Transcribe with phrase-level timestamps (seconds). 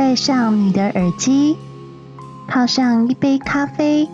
[0.00, 1.58] 戴上你的耳机，
[2.48, 4.08] 泡上一杯咖啡，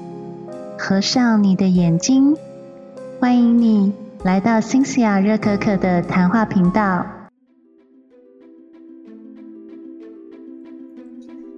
[0.77, 2.37] 合上你的眼睛，
[3.21, 3.93] 欢迎你
[4.25, 7.07] 来到新西亚热可可的谈话频道。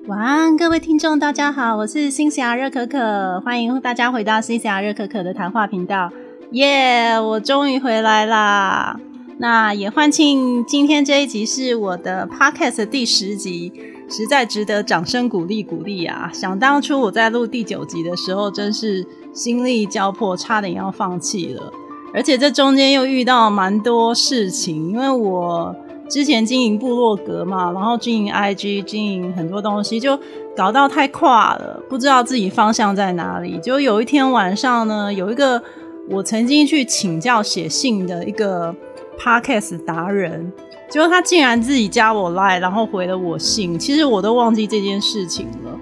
[0.08, 6.12] 晚安，各位听众，大家好，我是新西亚热可可，欢迎大家回到新西亚热可可的谈话频道。
[6.50, 9.00] 耶，我终于回来啦！
[9.40, 13.72] 那也欢庆今天这一集是我的 podcast 第十集，
[14.10, 16.28] 实在值得掌声鼓励鼓励啊！
[16.34, 21.72] 想当初我在录第九集的时候，真是心力交迫，差点要放弃了。
[22.12, 25.72] 而且这中间又遇到蛮多事情，因为我
[26.10, 30.18] 之前经营部落格嘛，然后经营 IG，经营很多东西，就
[30.56, 33.60] 搞到太跨了，不知道自己方向在哪里。
[33.60, 35.62] 就有一天晚上呢，有一个
[36.10, 38.74] 我曾经去请教写信的一个。
[39.18, 40.52] Podcast 达人，
[40.88, 43.78] 结果他竟然自己加我 Line，然后回了我信。
[43.78, 45.78] 其实我都忘记这件事情了。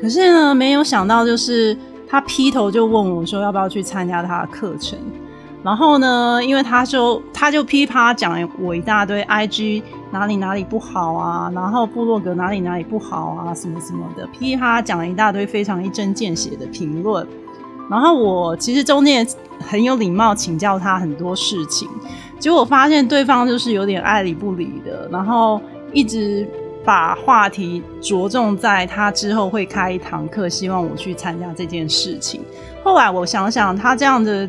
[0.00, 1.76] 可是呢，没有想到，就是
[2.08, 4.98] 他劈头就问我说要不要去参加他的课程。
[5.62, 17.26] 然后呢，因为他就他就噼啪讲我一大堆 IG 哪里哪里不好啊，然后部落格哪里哪里不好啊，什么什么的，噼啪讲了一大堆非常一针见血的评论。
[17.90, 19.26] 然后我其实中间
[19.58, 21.86] 很有礼貌请教他很多事情。
[22.40, 25.60] 结果发现对方就是有点爱理不理的，然后
[25.92, 26.48] 一直
[26.84, 32.40] 把话题着重在他之后会开一堂课，希望我去参加这件事情。
[32.82, 34.48] 后来我想想，他这样的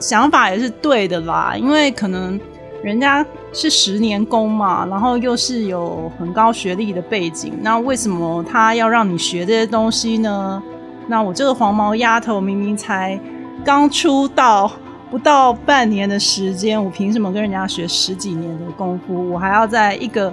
[0.00, 2.40] 想法也是对的啦，因为可能
[2.82, 10.62] 人家是十年功嘛，然后又是有很高学历的背景，那为什么他要让你学这些东西呢？
[11.08, 13.20] 那我这个黄毛丫头明明才
[13.62, 14.72] 刚出道。
[15.12, 19.30] 不到半年的时间，我凭什么跟人家学十几年的功夫？
[19.30, 20.32] 我还要在一个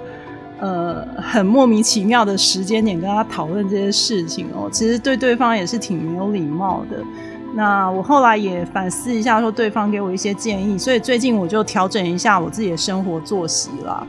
[0.58, 4.70] 呃很莫名其妙的时间点跟他讨论这些事情哦。
[4.72, 7.04] 其实对对方也是挺没有礼貌的。
[7.54, 14.08] 那我后来也反思一下，说对方给我一些建议，所以最近我就调整一下我自己的生活作息啦，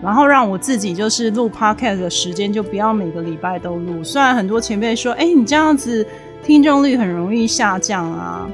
[0.00, 4.04] 然后让我自己就是录 podcast 的时间就不要每个礼拜都录。
[4.04, 6.06] 虽然很多前辈说，哎，你这样子
[6.44, 8.48] 听众率很容易下降啊。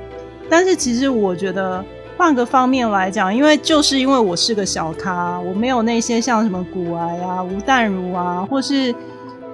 [0.49, 1.85] 但是其实我觉得
[2.17, 8.95] 换个方面来讲，因为就是因为我是个小咖，我没有那些像什么古埃啊、吴淡如啊，或是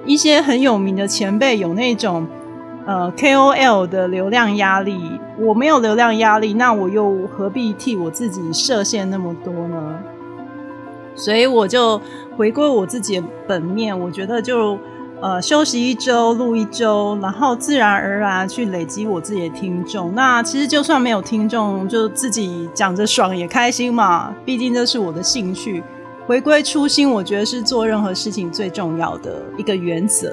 [0.07, 2.27] 一些很有名的前辈有那种
[2.87, 4.99] 呃 KOL 的流量压力，
[5.39, 9.99] 我没有流量压力，那我又何必替我自己设限那么多呢？
[11.17, 12.01] 所以我就
[12.37, 14.79] 回归我自己的本面，我觉得就。
[15.25, 20.15] 呃，休息一周，录一周，然后自然而然去累积我自己的听众。
[20.15, 24.35] 那其实就算没有听众，就自己讲着爽也开心嘛。
[24.45, 25.83] 毕竟这是我的兴趣，
[26.27, 30.31] 回归初心，我觉得是做任何事情最重要的一个原则。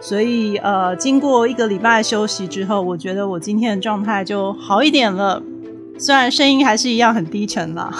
[0.00, 5.40] 所以，呃，经过一个礼拜休息之后，我觉得我今天的状态就好一点了。
[5.96, 7.94] 虽然声音还是一样很低沉啦。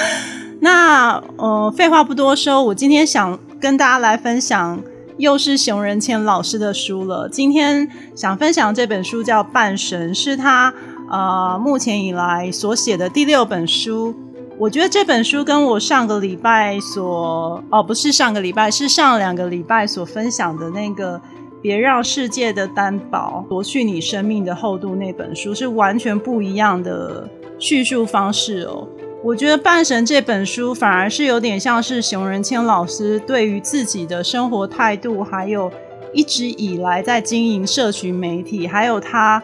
[0.60, 4.78] 那，呃，废话不多说，我今天想跟大家来分享。
[5.20, 7.28] 又是熊仁谦老师的书了。
[7.28, 10.72] 今天想分享这本书叫《半神》，是他
[11.10, 14.14] 呃目前以来所写的第六本书。
[14.58, 21.18] 我觉得这本书跟我上个礼拜所哦不是上个礼拜，是上两个礼拜所分享的那个
[21.60, 28.88] 《别让世界的担保夺去你生命的厚度》那本书是完全不一样的叙述方式哦。
[29.22, 35.70] 我觉得《半神》这本书反而是有点像是熊仁谦老师对于自己的生活态度，还有
[36.14, 39.42] 一直以来在经营社群媒体，还有他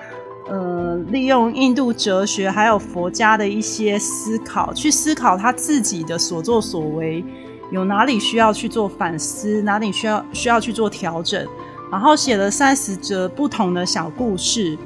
[0.48, 7.22] 呃利用印度哲学还有佛家的一些思考，去思考他自己的所作所为
[7.70, 11.47] 有哪里需要去做反思，哪里需要需要去做调整，
[11.93, 14.78] 然后写了三十则不同的小故事。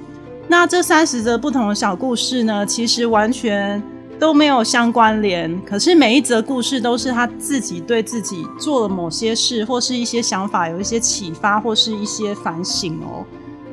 [0.48, 3.80] 那这三十则不同的小故事呢，其实完全。
[4.20, 13.24] 都没有相关联，可是每一则故事都是他自己对自己做了某些事，或是一些想法有一些启发，或是一些反省哦。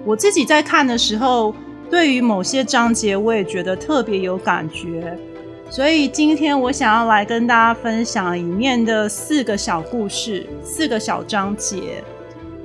[0.06, 1.54] 我自己在看的时候，
[1.90, 5.20] 对于某些章节，我也觉得特别有感觉，
[5.70, 12.02] 所以今天我想要来跟大家分享里面的四个小故事，四个小章节。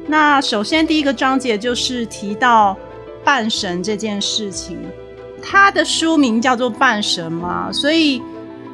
[0.06, 2.76] 那首先第一个章节就是提到
[3.24, 4.78] 半神这件事情。
[5.42, 8.22] 他的书名叫做《半神》嘛，所以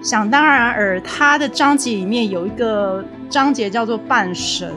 [0.03, 4.73] 想当然而他的章节里面有一个章节叫做“半神”。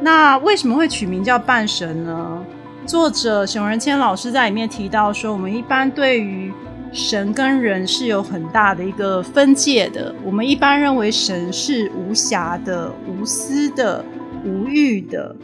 [0.00, 2.44] 那为什么会取名叫“半神”呢？
[2.86, 6.52] 作者熊仁谦老师在里面提到说，我们一般对于
[6.90, 10.14] 神跟人是有很大的一个分界的。
[10.24, 14.02] 我们一般认为神是无瑕的、无私的、
[14.42, 15.36] 无欲的，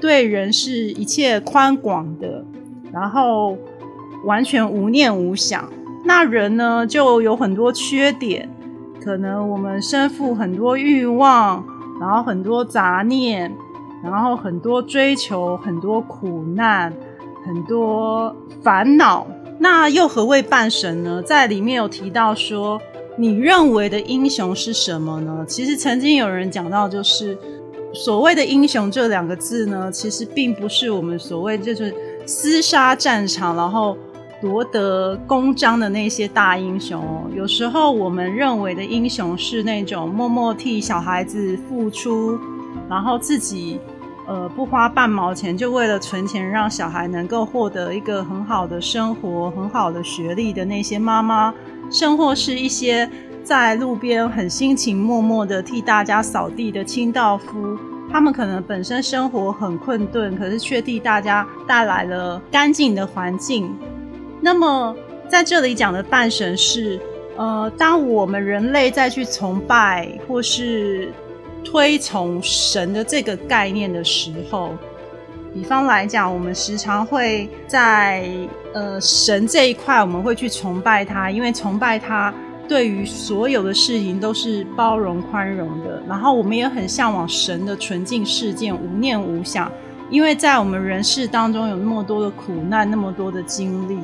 [0.00, 2.44] 对人是一切宽广的，
[2.92, 3.56] 然后
[4.24, 5.68] 完全无念无想。
[6.04, 8.48] 那人呢，就有很多缺点，
[9.00, 11.64] 可能我们身负很多欲望，
[12.00, 13.54] 然后很多杂念，
[14.02, 16.92] 然后很多追求，很多苦难，
[17.46, 19.24] 很多烦恼。
[19.60, 21.22] 那又何谓半神呢？
[21.22, 22.80] 在里面有提到说，
[23.16, 25.44] 你认为的英雄是什么呢？
[25.46, 27.38] 其实曾经有人讲到，就是
[27.94, 31.94] 所谓的英雄这两个字呢，其实并不是我们所谓就是
[32.26, 33.96] 厮杀战场，然后。
[34.42, 42.36] 夺得公章的那些大英雄哦，有时候我们认为的英雄是那种默默替小孩子付出，
[42.90, 43.78] 然后自己
[44.26, 51.54] 呃不花半毛钱就为了存钱让小孩能够获得一个很好的生活、很好的学历的那些妈妈，
[51.88, 53.08] 甚或是一些
[53.44, 57.78] 在路边很辛勤默默的替大家扫地的清道夫，
[58.10, 63.72] 他们可能本身生活很困顿，可是却替大家带来了干净的环境。
[64.44, 64.94] 那么
[65.28, 67.00] 在这里讲的半神是，
[67.36, 71.12] 呃，当我们人类再去崇拜或是
[71.64, 74.76] 推崇神的这个概念的时候，
[75.54, 78.28] 比方来讲，我们时常会在
[78.74, 82.34] 呃神这一块，我们会去崇拜他，因为崇拜他
[82.66, 86.02] 对于所有的事情都是包容宽容的。
[86.08, 89.70] 然后我们也很向往神的纯净世界，无念无想，
[90.10, 93.96] 因为在我们人世当中有那么多的苦难，那么多的经历。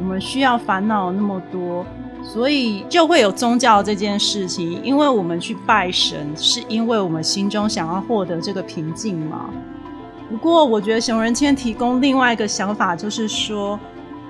[0.00, 1.84] 我们需要烦恼那么多，
[2.24, 4.82] 所以就会有宗教这件事情。
[4.82, 9.50] 因为我们去拜神，是因为我们心中想要获得这个平静嘛。
[10.30, 13.78] 不过，我觉得熊仁谦提供另外一个想法，就是说，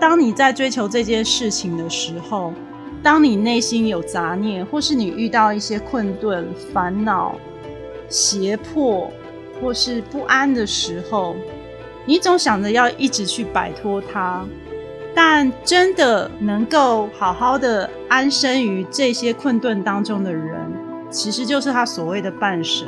[0.00, 2.52] 当你在追求这件事情的时候，
[3.02, 7.37] 当你内心有杂念，或是你遇到一些困顿、烦恼、
[8.08, 9.08] 胁迫
[9.62, 11.37] 或是不安的时候，
[12.06, 14.44] 你总想着要一直去摆脱它。
[15.15, 20.73] 但真的能够好好的安身于这些困顿当中的人，
[21.11, 22.87] 其实就是他所谓的半神。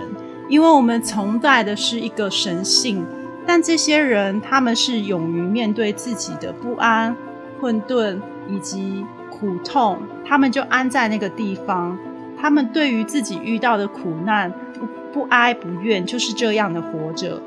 [0.49, 3.05] 因为我们崇拜的是一个神性，
[3.47, 7.17] 但这些人他们是勇于面对自己的不安、
[7.59, 11.99] 困顿以及苦痛，他们就安在那个地方。
[12.39, 17.41] 他们对于自己遇到的苦难不不哀不怨，就是这样的活着。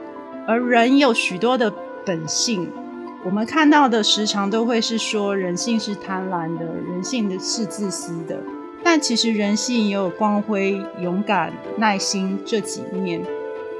[0.47, 1.71] 而人有许多的
[2.05, 2.69] 本性。
[3.25, 8.37] 我们看到的时常都会是说人性是贪婪的，人性的是自私的。
[8.83, 13.19] 但其实人性也有光辉、勇敢、耐心这几面。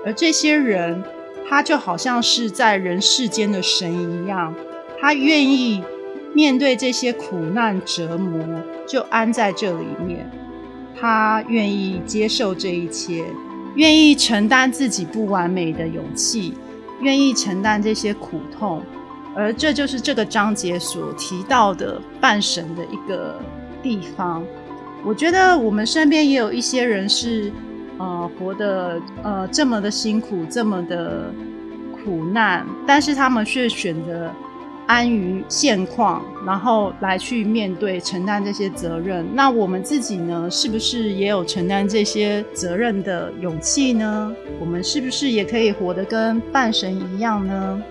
[0.03, 1.03] 而这些人，
[1.47, 4.51] 他就好像是在人世间的神一样，
[4.99, 5.83] 他愿意
[6.33, 8.43] 面对这些苦难折磨，
[8.87, 10.27] 就安在这里面。
[10.99, 13.23] 他愿意接受这一切，
[13.75, 16.55] 愿意承担自己不完美的勇气，
[16.99, 18.81] 愿意承担这些苦痛。
[19.35, 23.37] 而这就是这个章节所提到的半神的一个
[23.83, 24.43] 地方。
[25.03, 27.51] 我觉得我们身边也有一些人是，
[27.99, 31.31] 呃，活得呃这么的辛苦，这么的
[31.93, 34.31] 苦难，但是他们却选择
[34.87, 39.25] 安于现况，然后来去面对、承担这些责任。
[39.33, 44.33] 那我们自己呢，是不是也有承担这些责任的勇气呢？
[44.59, 47.81] 我们是不是也可以活得跟半神一样呢？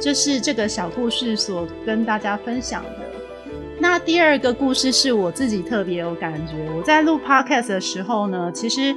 [0.00, 3.10] 这是这个小故事所跟大家分享的。
[3.78, 6.54] 那第二个故事是我自己特别有感觉。
[6.74, 8.94] 我在录 podcast 的时候呢，其实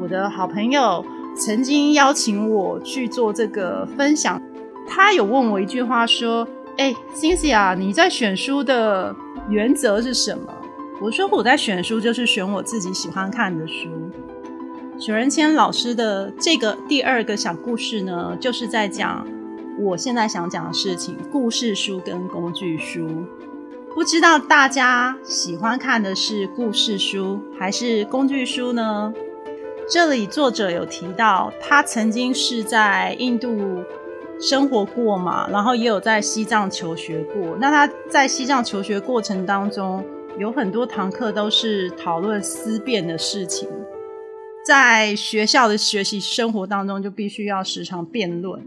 [0.00, 1.04] 我的好朋友
[1.36, 4.40] 曾经邀请我去做这个分享。
[4.88, 6.46] 他有问我一句话说
[6.78, 9.14] ：“哎，Cynthia，你在选书的
[9.50, 10.52] 原则是什么？”
[11.02, 13.88] 我说：“我在选书就是选我自己喜欢看的书。”
[14.98, 19.26] 许仁谦老师的这个第二个小故事呢，就是在讲。
[19.78, 23.06] 我现在想讲的事情，故事书跟工具书，
[23.94, 29.12] 不知道大家喜欢看的是故事书还是工具书呢？
[29.88, 33.84] 这里作者有提到，他曾经是在印度
[34.40, 37.56] 生活过嘛，然后也有在西藏求学过。
[37.60, 40.02] 那他在西藏求学过程当中，
[40.38, 43.68] 有很多堂课都是讨论思辨的事情，
[44.64, 48.66] 在学校的学习生活当中，就必须要时常辩论。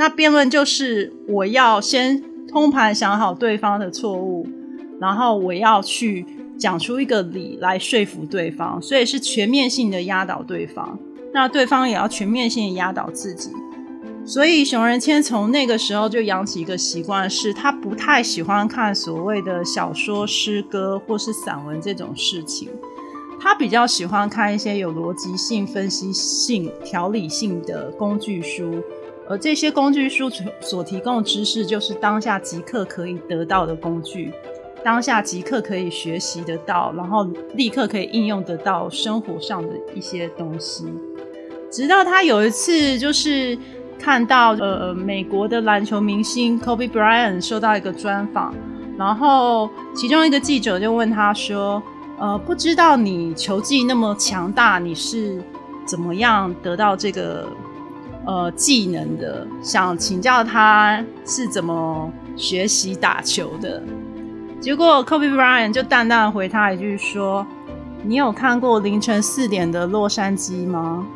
[0.00, 4.48] 那辩论就是我要先通盘想好对方的错误，
[4.98, 6.24] 然后我要去
[6.58, 10.98] 讲出一个理来说服对方，所以是全面性的压倒对方。
[11.34, 13.50] 那对方也要全面性的压倒自己。
[14.24, 22.70] 所以熊仁谦从那个时候就养起一个习惯，是他不太喜欢看所谓的小说、诗歌或是散文这种事情。
[23.38, 28.82] 他比较喜欢看一些有逻辑性、分析性、条理性的工具书，
[29.30, 30.28] 而这些工具书
[30.60, 34.32] 所提供的知识，就是当下即刻可以得到的工具，
[34.82, 40.84] 当下即刻可以学习得到，然后立刻可以应用得到生活上的一些东西。
[41.70, 43.56] 直到他有一次，就是
[43.98, 48.52] 看到呃美国的篮球明星 Kobe Bryant 受到一个专访，
[48.98, 51.82] 然后其中一个记者就问他说。
[52.22, 55.42] 呃，不知道你球技那么强大，你是
[55.86, 57.48] 怎么样得到这个
[58.26, 59.46] 呃技能的？
[59.62, 63.82] 想请教他是怎么学习打球的。
[64.60, 67.46] 结果 Kobe Bryant 就淡淡回他一句说
[68.04, 71.06] ：“你有看过凌晨四点的洛杉矶吗？”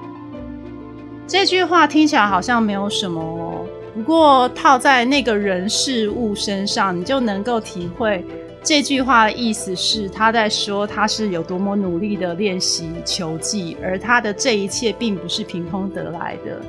[1.27, 8.25] 这句话听起来好像没有什么哦，不过套在那个人事物身上，你就能够体会。
[8.63, 16.63] 这句话的意思是，他在说他是有多么努力的练习球技，而他的这一切并不是凭空得来的。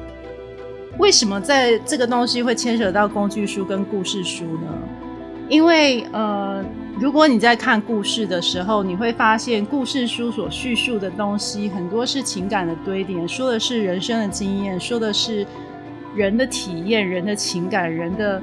[0.97, 4.67] 为什么在这个东西会牵扯到工具书跟故事书呢？
[5.47, 6.63] 因为呃，
[6.99, 15.45] 如果你在看故事的时候，你会发现故事书所叙述的东西很多是情感的堆叠，说的是人生的经验，说的是
[16.15, 18.41] 人的体验、人的情感、人的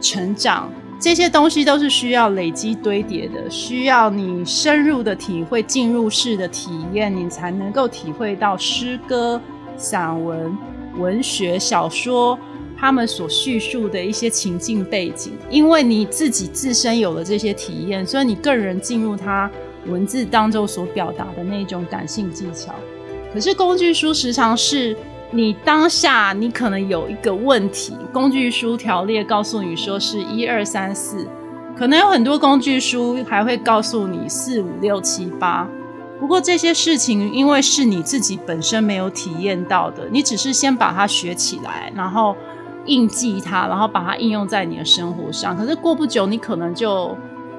[0.00, 0.70] 成长。
[1.00, 9.40] 这些东西都是需要累积堆叠的，需要你深入的体会、进入式的体验，你才能够体会到诗歌、
[9.76, 10.56] 散文、
[10.98, 12.38] 文学、小说
[12.76, 15.32] 他们所叙述的一些情境背景。
[15.48, 19.50] 因为你自己自身有了这些体验，所以你个人进入它
[19.86, 22.74] 文字当中所表达的那种感性技巧。
[23.32, 24.96] 可是工具书时常是。
[25.30, 31.28] 你当下你可能有一个问题，工具书条列告诉你说是一二三四，
[31.76, 35.68] 可能有很多工具书还会告诉你四五六七八。
[36.18, 42.36] 不过这些事情因为是你自己本身没有体验到的，你只是先把它学起来，然后
[42.86, 45.56] 印记它，然后把它应用在你的生活上。
[45.56, 47.16] 可是过不久你可能就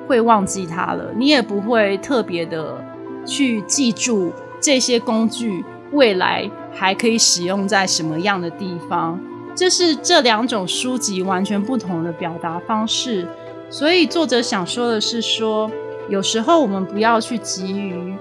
[0.07, 2.83] 会忘记它了，你也不会特别的
[3.25, 5.63] 去记住这些工具。
[5.91, 9.19] 未来还可以使用在什么样的地方？
[9.55, 13.27] 这是这两种书籍完全不同的表达方式。
[13.71, 15.71] 所以作者想说的是，说
[16.07, 18.15] 有时候我们不要去急于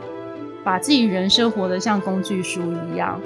[0.69, 2.61] 把自己人生活得像工具书
[2.93, 3.19] 一样，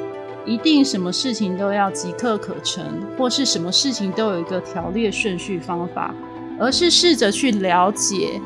[0.47, 2.85] 一定什么事情都要即刻可成，
[3.19, 6.15] 或是什么事情都有一个条列顺序方法，
[6.57, 8.41] 而是试着去了解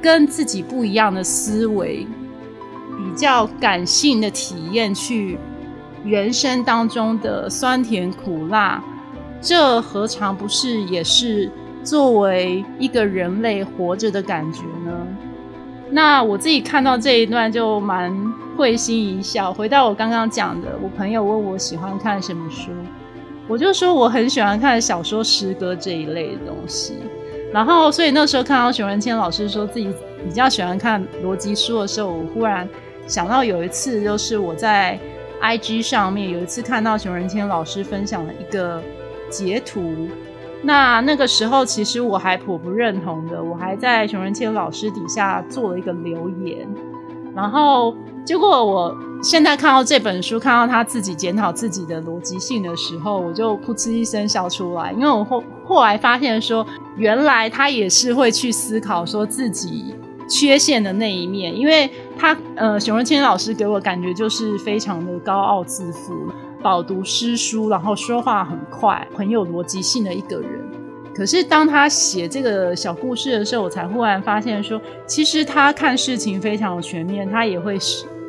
[0.00, 2.06] 跟自己不一样的思维。
[2.96, 5.36] 比较感性的体验，去
[6.04, 8.80] 人生当中的酸甜苦辣，
[9.40, 11.50] 这何尝不是也是
[11.82, 15.08] 作为一个人类活着的感觉呢？
[15.90, 18.14] 那我自己看到这一段就蛮
[18.56, 19.52] 会心一笑。
[19.52, 22.70] 回到我刚刚讲的，我朋友问我喜欢看什么书，
[23.46, 26.94] 我就说我很喜欢看小说、诗歌这一类的东西。
[27.52, 29.88] 然后，所以那时候看到熊仁谦老师说自己
[30.24, 32.68] 比较喜欢看逻辑书的时候，我忽然。
[33.06, 34.98] 想到有一次，就是我在
[35.40, 38.82] IG 上面有一次看到熊仁谦老师分享了一个
[39.30, 40.10] 截图，
[40.62, 46.68] 那那个时候其实我还颇不认同的，我还在熊仁谦老师底下做了一个留言，
[47.34, 59.94] 然后结果我现在看到这本书，看到他自己检讨自己的逻辑性的时候，我就噗嗤一声笑出来，因为我后后来发现说，原来他也是会去思考说自己。
[60.30, 66.12] 缺陷的那一面，因为他呃，熊仁谦老师给我感觉就是非常的高傲自负，
[66.62, 70.64] 饱读诗书，然后说话很快，很有逻辑性的一个人。
[71.14, 77.76] 可是当他写这个小故事的时候，我才忽然发现说，其实他看事情非常全面，他也会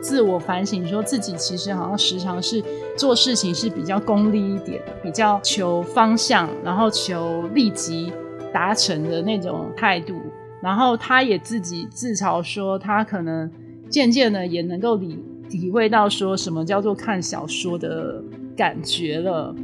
[0.02, 2.64] 自我反省，说自己其实好像时常是
[2.98, 8.12] 做事情是比较功利一点，比较求方向，然后求立即
[8.52, 10.16] 达成的那种态度。
[10.62, 13.50] 然后他也自己自嘲说，他可能
[13.90, 18.24] 渐渐的也能够理体会到说什么叫做看小说的
[18.56, 19.56] 感觉了。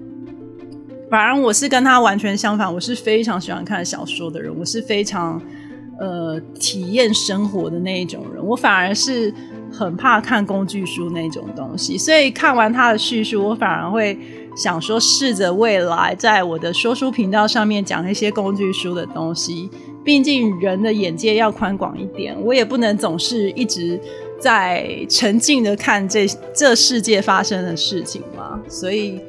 [1.10, 5.40] 反而我是跟他完全相反，我是非常喜欢看小说的人，我是非常
[6.00, 8.44] 呃体验生活的那一种人。
[8.44, 9.32] 我反而是
[9.72, 14.18] 很怕看工具书那种东西，所以看完他的叙述，我反而会
[14.58, 19.70] 想说，试着未来在我的说书频道上面讲一些工具书的东西。
[20.04, 24.00] 毕竟人的眼界要宽广一点，我也不能总是一直
[24.46, 28.62] 在沉浸的看这这世界发生的事情嘛。
[28.70, 29.20] 所以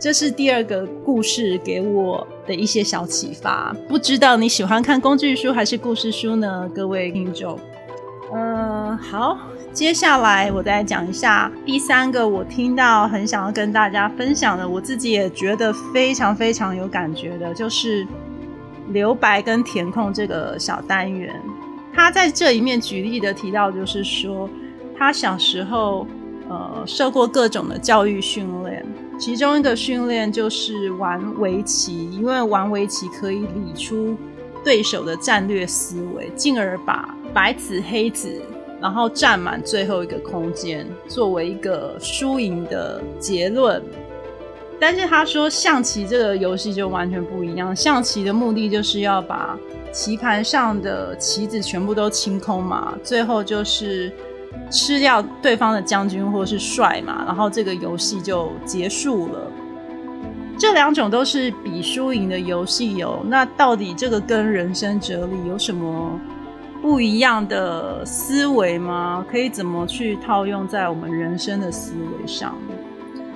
[0.00, 3.76] 这是第二个故事给我的一些小启发。
[3.86, 7.58] 不知道你喜欢看工具书还是故事书呢，各位听众？
[8.34, 9.38] 嗯，好，
[9.74, 18.06] 接下来我再讲一下第三个，我听到很想要跟大家分享的，我自己也觉得非常非常有感觉的，就是
[18.88, 21.30] 留白跟填空这个小单元。
[21.94, 24.48] 他在这里面举例的提到，就是说
[25.02, 26.06] 他小时候
[26.48, 28.86] 呃受过各种的教育训练，
[29.18, 34.16] 其中一个训练就是玩围棋，因为玩围棋可以理出
[34.62, 38.40] 对手的战略思维，进而把白子黑子。
[38.80, 43.82] 然后占满最后一个空间，作为一个输赢的结论。
[44.78, 47.74] 但是他说，象棋这个游戏就完全不一样。
[47.74, 49.58] 象棋的目的就是要把
[49.92, 54.12] 棋盘上的棋子全部都清空嘛，最后就是
[54.70, 59.50] 吃掉对方的将军或是帅嘛，然后这个游戏就结束了。
[60.58, 63.24] 这两种都是比输赢的游戏有。
[63.26, 66.20] 那到底这个跟人生哲理有什么？
[66.80, 69.24] 不一样的思维吗？
[69.30, 72.56] 可以怎么去套用在我们人生的思维上？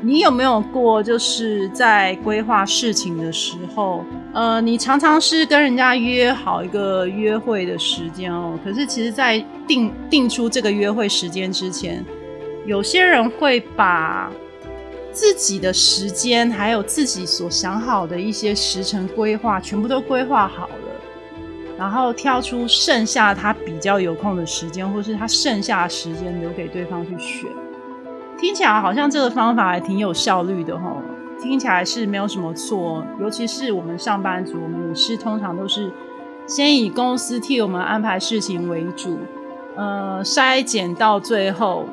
[0.03, 12.05] 你有没有过就是在规划事情的时候，呃，你常常是跟人家约好一个约会的时间哦，可是其实，在定定出这个约会时间之前，
[12.67, 14.31] 有些人会把
[15.13, 20.75] 自己的时间，还有自己所想好的一些时程规划，全部都规划好了。
[21.79, 27.51] 然后挑出剩下他比较有空的时间，或是他剩下的时间留给对方去选。
[28.39, 30.97] 听起来好像这个方法还挺有效率的哈，
[31.41, 33.05] 听起来是没有什么错。
[33.21, 35.91] 尤其是我们上班族，我们也是通常都是
[36.47, 39.19] 先以公司替我们安排事情为主，
[39.75, 41.87] 呃，筛减到最后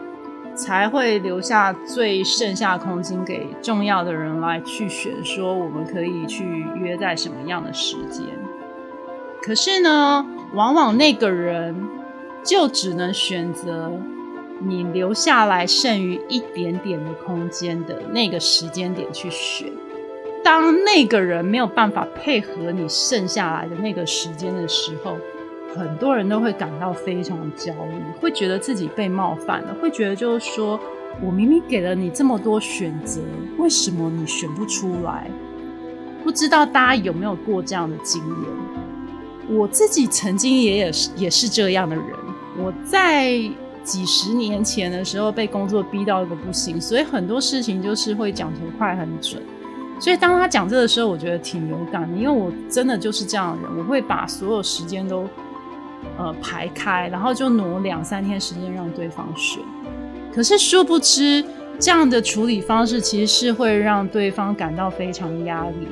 [0.53, 8.25] 才会留下最剩下空间给重要的人来去选，说我们可以去约在什么样的时间。
[9.41, 11.89] 可是呢，往往那个人
[12.43, 13.91] 就只能选择
[14.65, 19.71] 你留下来剩余一点点的空间的那个时间点去选。
[20.43, 25.17] 当那个人没有办法配合你剩下来的那个时间的时候，
[25.73, 30.79] 很多人都会感到非常焦虑，会觉得自己被冒犯了，会觉得就是说
[31.21, 33.21] 我明明给了你这么多选择，
[33.57, 35.29] 为什么你选不出来？
[36.23, 39.57] 不知道大家有没有过这样的经验？
[39.57, 42.05] 我自己曾经也也是也是这样的人。
[42.57, 43.41] 我在
[43.83, 49.41] 几十年前的时候被工作逼到一个不行，所以很多事情就是会讲很快很准。
[49.99, 55.27] 所以当他讲这个时候，我觉得挺有感的，因为我真的就是这样的人，我会把所有时间都
[56.17, 59.61] 呃排开，然后就挪两三天时间让对方选。
[60.33, 61.45] 可是殊不知，
[61.79, 65.87] 这样的处理方式其实是会让对方感到非常压力。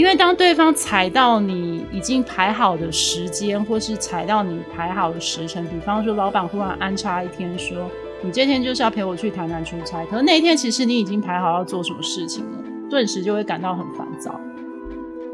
[0.00, 7.86] 因为当对方踩到你已经排好的时间，或是踩到你排好的时辰，比方说老板忽然安插一天，说
[8.22, 12.58] 你这天就是要陪我去台南出差，可是那一天其实你已经排好要做什么事情了，
[12.88, 14.40] 顿时就会感到很烦躁。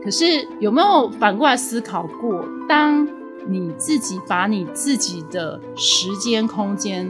[0.02, 0.24] 可是
[0.58, 3.06] 有没有反过来思考过，当
[3.46, 7.08] 你自己把你自己的时间空间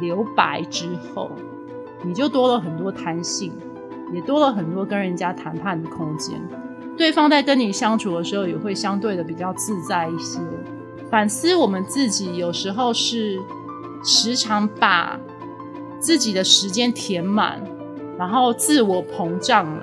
[0.00, 1.30] 留白之后，
[2.02, 3.52] 你就多了很多弹性，
[4.12, 6.42] 也多了很多跟人家谈判的空间。
[7.00, 10.38] 对方在跟你相处的时候，也会相对的比较自在一些。
[11.10, 13.38] 反思我们自己，有时候是
[14.04, 15.18] 时常把
[15.98, 17.58] 自己的时间填满，
[18.18, 19.82] 然后自我膨胀了，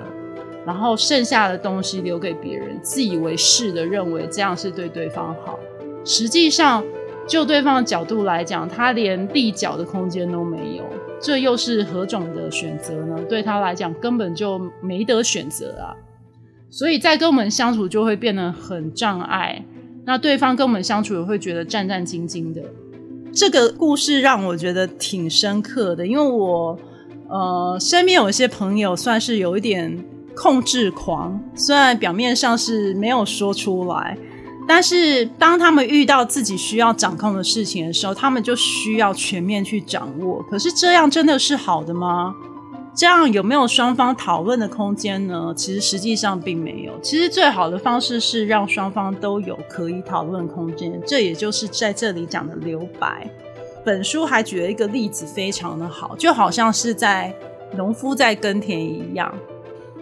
[0.64, 5.58] 然后剩下的东西留给别人，自以为是的认为这样是对对方好。
[6.04, 6.84] 实际上，
[7.26, 10.84] 就对方的角度来讲，他连立脚的空间都没有，
[11.20, 13.18] 这又是何种的选择呢？
[13.28, 15.96] 对他来讲，根本就没得选择啊！
[16.70, 19.64] 所以在跟我们相处就会变得很障碍，
[20.04, 22.62] 那对方跟我们相处也会觉得战战兢兢的。
[23.32, 26.78] 这个故事让我觉得挺深刻的，因为我
[27.28, 30.04] 呃身边有一些朋友算是有一点
[30.34, 34.16] 控制狂，虽然表面上是没有说出来，
[34.66, 40.42] 但是当他们遇到自己需要掌控的事情的时候，他们就需要全面去掌握。
[40.50, 42.34] 可是这样真的是好的吗？
[42.98, 45.54] 这样有没有双方讨论的空间呢？
[45.56, 46.98] 其实实际上并没有。
[47.00, 53.30] 其实最好的方式是让双方都有可以讨论空间，这也就是在这里讲的留白。
[53.84, 57.32] 本书还举了一个例子，非常的好，就好像是在
[57.76, 59.32] 农夫在耕田一样，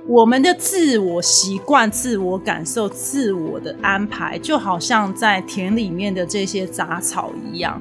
[0.09, 7.79] 我们的自我习惯、自我感受、自我的安排，就好像在田里面的这些杂草一样。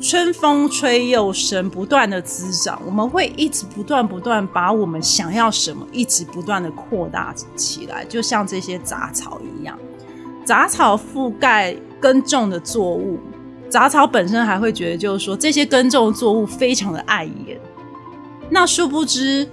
[0.00, 9.78] 春风吹又生，不断的滋长，我们会一直不断不断把我们想要什么，一直不断的扩大起来，就像这些杂草一样。
[10.42, 13.18] 杂草覆盖耕种的作物，
[13.68, 17.60] 杂草本身还会觉得，就是说这些耕种作物非常的碍眼。
[18.48, 19.46] 那殊不知，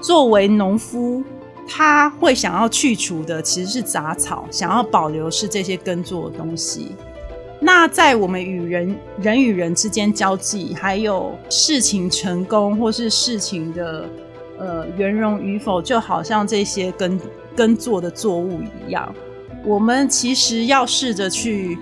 [0.00, 1.24] 作为农夫，
[1.66, 6.94] 他会想要去除的其实是杂草，想要保留是这些耕作的东西。
[7.60, 14.08] 那在我们与人人与人之间交际，还有事情成功或是事情的
[14.58, 17.20] 呃圆融与否，就好像这些耕
[17.56, 19.14] 耕作的作物一样，
[19.64, 21.78] 我们其实要试着去。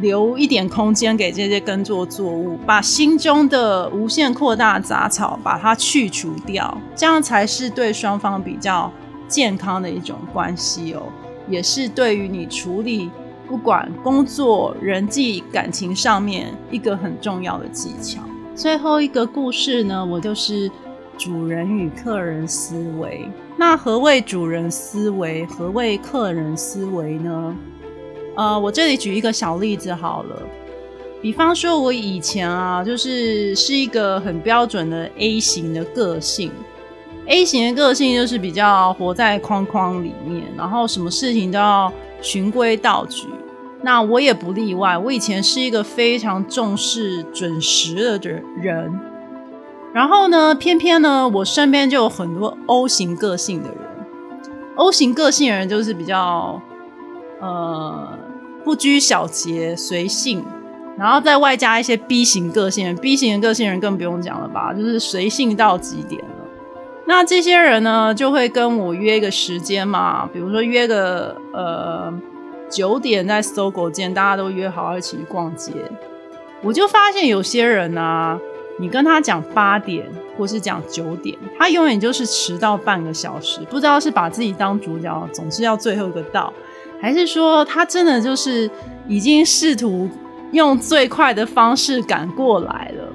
[0.00, 8.90] 留一点空间给这些耕作作物，把心中的无限扩大杂草把它去除掉，这样才是对双方比较
[9.26, 11.02] 健康的一种关系哦，
[11.48, 13.10] 也是对于你处理
[13.50, 18.22] 不管工作、人际、感情上面一个很重要的技巧。
[18.54, 20.70] 最后一个故事呢，我就是
[21.18, 23.28] 主人与客人思维。
[23.56, 25.44] 那何谓主人思维？
[25.46, 27.56] 何谓客人思维呢？
[28.36, 30.42] 呃，我这里举一个小例子好了，
[31.20, 36.52] 比方说，我以前啊，就是是一个很标准的 A 型的个性
[37.26, 43.28] ，A 型的个性就是比较活在框框里面，然后什么事情都要循规蹈矩。
[43.82, 48.30] 那我也不例外，我以前是一个非常重视准时的
[48.60, 49.00] 人，
[49.92, 53.78] 然后呢，偏偏呢，我身边就有很多 O 型个性的人
[54.76, 56.60] ，O 型个性人就是比较，
[57.40, 58.18] 呃。
[58.62, 60.44] 不拘小节，随性，
[60.98, 66.22] 然后再外加一些 B 型个性人，B 型的个性人更不用讲了吧，就是随性到极点。
[67.10, 72.14] 那这些人呢，就会跟我约一个时间嘛，比如说约个呃
[72.70, 75.72] 九点在搜狗见，大家都约好一起去逛街。
[76.62, 78.38] 我就发现有些人呢，
[78.78, 80.06] 你跟他讲八点
[80.38, 86.52] 或是讲九点，他永远就是迟到半个小时，不知道是把自己当主角，总是要最后一个到。
[87.02, 88.70] 还是说他真的就是
[89.08, 90.08] 已经试图
[90.52, 93.12] 用最快的方式赶过来了？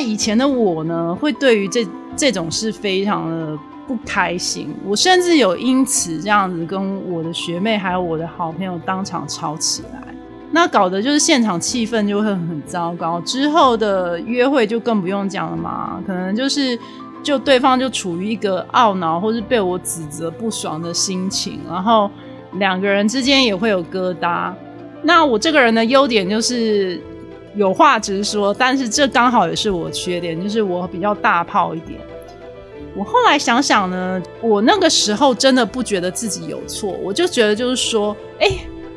[0.00, 4.74] 以前的我呢，会对于这这种事非常的不开心。
[4.84, 10.02] 我甚至有因此这样子跟我的学妹还有我的好朋友当场吵起来。
[10.50, 13.20] 那搞得就是现场气氛就会很糟糕。
[13.20, 16.78] 之后的约会就更不用讲了嘛，可能就是
[17.22, 22.10] 就对方就处于一个懊恼或是被我指责不爽的心情，然后。
[22.54, 24.50] 两个人之间也会有疙瘩。
[25.02, 26.98] 那我这个人的优点就是
[27.58, 31.98] 有话直说，但是这刚好也是我缺点，就是我比较大炮一点。
[32.94, 38.48] 我后来想想呢，我那个时候真的不觉得自己有错，我就觉得就是说，哎，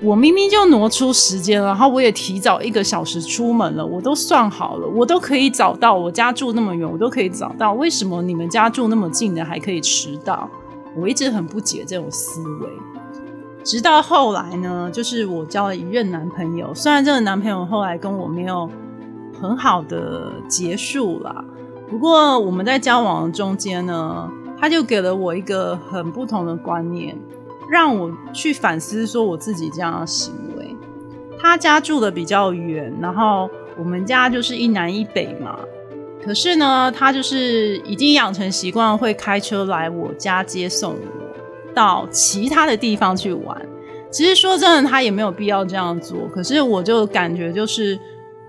[0.02, 5.96] 我明明就挪出时间了，然后我也提早一个小时出门了，我都算好了，我都可以找到。
[5.96, 10.48] 我家住那么远，我都可以找到，为什么你们家住那么近的还可以迟到？
[10.96, 12.70] 我一直很不解这种思维。
[13.64, 16.74] 直到后来呢，就是我交了一任男朋友。
[16.74, 18.70] 虽然这个男朋友后来跟我没有
[19.40, 21.46] 很好的结束了，
[21.90, 27.18] 不过我们在交往中间呢，他就给了我一个很不同的观念，
[27.70, 30.76] 让我去反思说我自己这样的行为。
[31.40, 35.60] 他家住的比较远，然后我们家就是一南一北嘛。
[36.24, 41.21] 可是呢，他就是已经养成习惯，会开车来我家接送我。
[41.74, 43.60] 到其他的地方去玩，
[44.12, 46.28] 其实说真的，他也没有必要这样做。
[46.34, 48.00] 可是我就感觉，就是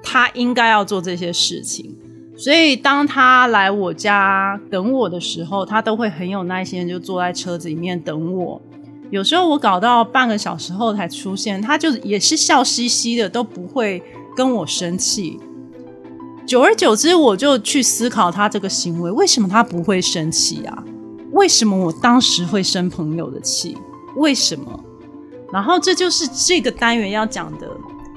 [0.03, 1.97] 他应该要做这些事情。
[2.37, 8.61] 所以当他来我家等我的时候，他都会很有耐心，就坐在车子里面等我。
[9.11, 14.03] 有时候我搞到半个小时后才出现，他就也是笑嘻嘻的，都不会
[14.35, 15.39] 跟我生气。
[16.47, 20.83] 久而久之，我就去思考他这个行为，为什么他不会生气啊？
[21.33, 23.77] 为什么我当时会生朋友的气？
[24.17, 24.81] 为什么？
[25.53, 27.69] 然后这就是这个单元要讲的，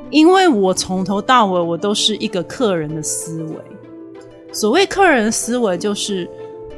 [0.09, 3.55] 因为我从头到尾我都是一个客人的思维。
[4.51, 6.29] 所谓客人的思维，就是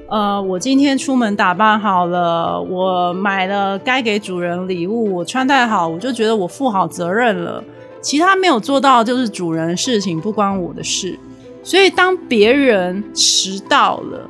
[0.10, 7.63] 呃，我今天出门打扮好了，我买了该给主人礼物，我穿戴好，我就觉得我负好责任了。
[8.02, 11.17] 其他没有做到，就是主人的事情，不关我的事。
[11.62, 14.30] 所以当别人迟到了。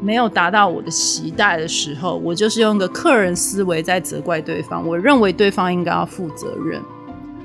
[0.00, 4.86] 没有达到我的期待的时候，我就是用个客人思维在责怪对方。
[4.86, 6.80] 我认为对方应该要负责任。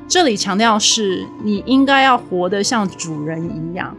[0.08, 3.96] 这里强调是你应该要活得像主人一样。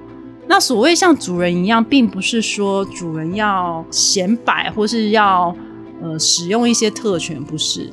[0.46, 5.56] 那所谓像主人一样，并不是说主人要显摆或是要
[6.02, 7.90] 呃使用一些特权，不是。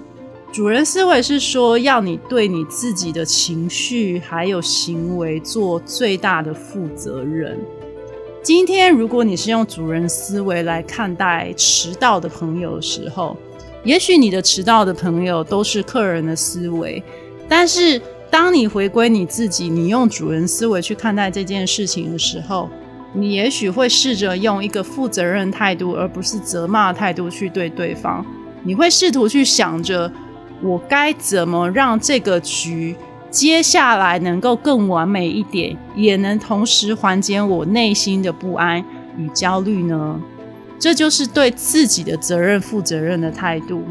[0.52, 7.58] 主人思维是说要你对你自己的情绪还有行为做最大的负责任。
[8.44, 13.38] 今天，如果你是用主人思维来看待迟到的朋友的时候，
[13.84, 17.04] 也许你的迟到的朋友都是客人的思维，
[17.48, 18.02] 但是
[18.32, 22.68] 当你回归你自己，你用主人思维去看待这件事情的时候，
[23.14, 28.26] 你也许会试着用一个负责任态度，而不是责骂态度去对对方。
[28.64, 30.12] 你会试图去想着，
[30.64, 32.96] 我该怎么让这个局
[33.32, 38.80] 接下来能够更完美一点，也能同时缓解我内心的不安
[39.18, 40.22] 与焦虑呢？
[40.78, 43.84] 这就是对自己的责任负责任的态度。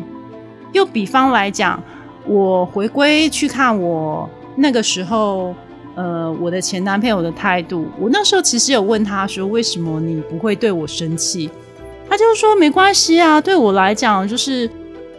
[0.73, 1.83] 又比方来讲。
[2.27, 5.55] 我回归去看我那个时候，
[5.95, 7.87] 呃，我的前男朋友的态度。
[7.99, 11.51] 我那时候其实有问他说：“为什么你不会对我生气？”
[12.09, 14.71] 他就说：“没关系啊，对我来讲就是，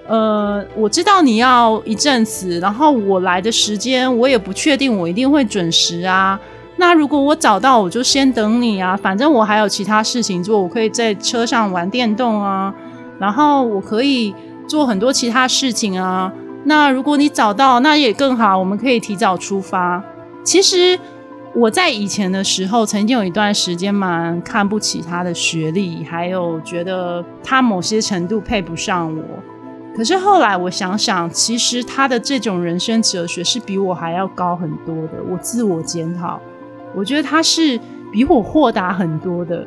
[0.08, 6.40] 呃，我知道你要一阵子，然后我来的时间我也不确定我一定会准时啊。
[6.78, 8.98] 那如果我找到，我就先等你啊。
[8.98, 12.74] 反正我还有其他事情做，我可以在车上玩电动啊，
[13.20, 14.34] 然后我可以
[14.68, 16.34] 做很多其他事情啊。”
[16.66, 20.04] 那如果你找到，那也更好，我们可以提早出发。
[20.44, 21.00] 其实
[21.56, 29.24] 我在以前的时候，曾经有一段时间蛮看不起他的学历，还有觉得他某些程度配不上我。
[29.96, 35.14] 可是后来我想想，其实他的这种人生哲学是比我还要高很多的。
[35.30, 36.40] 我自我检讨，
[36.96, 37.80] 我觉得他是
[38.12, 39.66] 比我豁达很多的。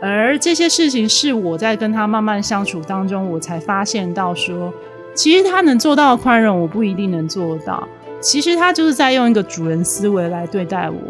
[0.00, 4.72] 而这些事情是我在跟他慢慢相处当中，我才发现到说。
[5.14, 7.88] 其实他能做到宽容，我不一定能做到。
[8.20, 11.00] 其实他就是在用一个主人思维来对待我，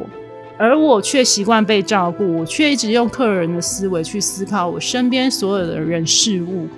[0.56, 6.68] 而我却习惯被照顾，我却一直用客人的思维去思考我身边所有的人事物。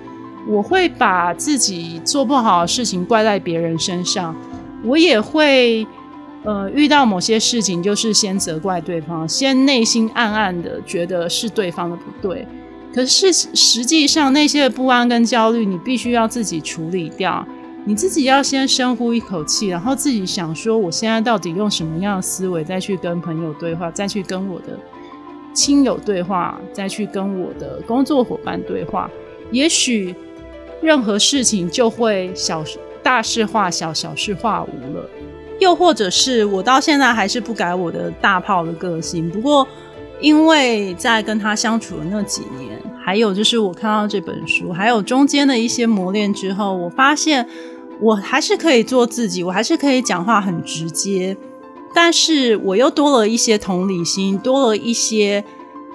[0.47, 4.35] 我会把自己做不好的事情怪在别人身上，
[4.83, 5.85] 我也会
[6.43, 12.47] 呃遇到某些事情，就是先责怪对方，先内心暗暗的觉得是对方的不对。
[12.93, 17.45] 可是实际上，那些不安跟焦虑，你必须要自己处理掉。
[17.85, 24.77] 你自己要先深呼一口气，然后自己想说：我现在到底用什么样的思维再去跟朋友对话，再去跟我的
[25.53, 29.09] 亲友对话，再去跟我的工作伙伴对话？
[29.51, 30.13] 也许
[30.81, 32.63] 任何事情就会小
[33.03, 35.09] 大事化小，小事化无了。
[35.59, 39.29] 又或者是我到现在还是不改我的大炮的个性。
[39.29, 39.67] 不过。
[40.21, 47.47] 因为在跟他相处的那几年，还有就是我看到这本书，还有中间的一些磨练之后，我发现
[48.01, 51.37] 我还是可以做自己，我还是可以讲话很直接，
[51.95, 55.41] 但是我又多了一些同理心，多了一些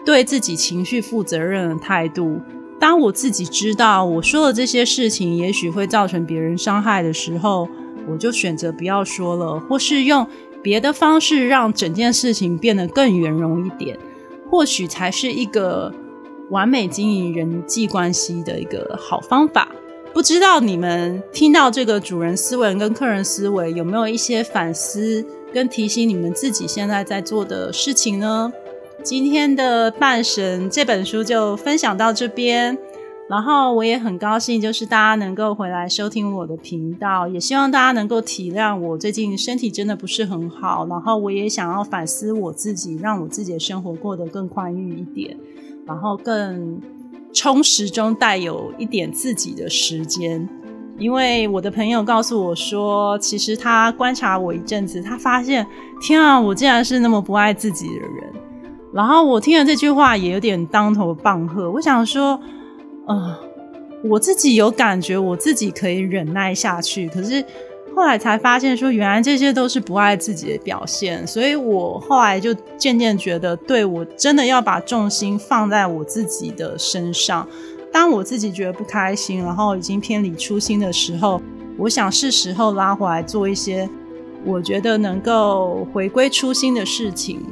[0.06, 2.40] 对自己情绪负责任的态度。
[2.78, 7.68] 当我自己知道我说的这些事情也许会造成别人伤害的时候，
[8.06, 10.26] 我就选择不要说了，或是用
[10.62, 13.98] 别的方式让整件事情变得更圆融一点。
[14.50, 15.92] 或许才是一个
[16.50, 19.68] 完美经营人际关系的一个好方法。
[20.12, 28.52] 不知道你们听到这个主人思维跟客人思维，有没有一些反思跟提醒你们自己现在在做的事情呢？
[29.04, 32.76] 今天的半神这本书就分享到这边。
[33.28, 40.86] 然后我也很高兴，就是大家能够回来收听我的频道，也希望大家能够体谅我最近身体真的不是很好。
[40.88, 45.36] 然后我也想要反思我自己，让我自己的生活过得更宽裕一点，
[45.86, 46.80] 然后更
[47.34, 50.48] 充实中带有一点自己的时间。
[50.98, 55.66] 因为我的朋友告诉我说，其实他观察我一阵子，他发现，
[56.00, 58.32] 天啊，我竟然是那么不爱自己的人。
[58.94, 61.70] 然后我听了这句话，也有点当头棒喝。
[61.72, 62.40] 我想说。
[63.06, 63.38] 啊，
[64.02, 67.06] 我自己有感觉，我自己可以忍耐下去。
[67.06, 67.44] 可是
[67.94, 71.26] 后来才发现，说原来这些都是不爱自己的表现。
[71.26, 77.46] 所以我后来就渐渐觉得，对我真的要把重心放在我自己的身上。
[77.92, 81.42] 当我自己觉得不开心，然后已经偏离初心的时候，
[81.76, 83.86] 我想是时候拉回来做一些
[84.46, 87.42] 我觉得能够回归初心的事情。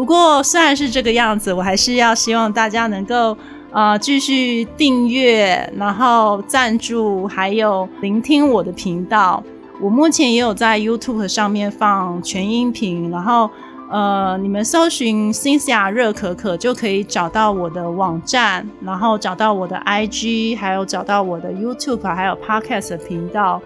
[0.00, 3.36] 不过虽然是这个样子，我还是要希望大家能够。
[3.72, 9.40] 呃，继续订阅，然后赞助，还有聆听我的频道。
[9.80, 13.48] 我目前也有在 YouTube 上面放全音频，然后
[13.88, 23.62] 呃，你们搜寻 Cynthia 热可可就可以找到我的网站，然后找到我的 IG，还有找到我的 YouTube，还有 Podcast 频道。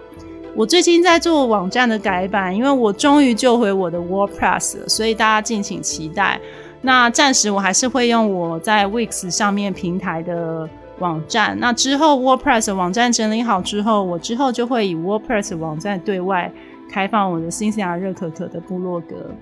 [0.55, 6.39] 我最近在做网站的改版，因为我终于救回我的 WordPress 了，所以大家敬请期待。
[6.81, 11.59] 那暂时我还是会用我在 Wix 上面平台的网站。
[11.59, 16.49] 那之后 WordPress 网站整理好之后，我之后就会以 WordPress 网站对外
[16.89, 19.35] 开放我的新西亚热可可的部落格。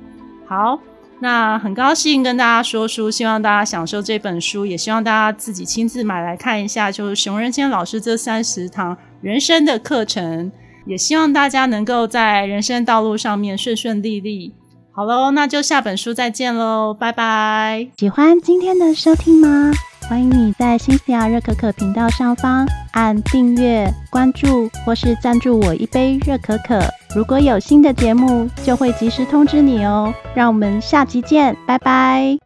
[0.48, 0.80] 好，
[1.20, 10.52] 那很高兴跟大家说书，希望大家享受这本书，也希望大家自己亲自买来看一下，就是熊仁谦老师这三十堂人生的课程。
[10.86, 14.54] 也希望大家能够在人生道路上面顺顺利利。
[14.92, 17.88] 好喽，那就下本书再见喽，拜拜！
[17.98, 19.72] 喜欢今天的收听吗？
[20.08, 26.84] 欢迎你在新西亚热可可频道上方按订阅、关注或是赞助我一杯热可可。
[27.16, 30.14] 如果有新的节目，就会及时通知你哦。
[30.36, 32.43] 让我们下集见，拜拜。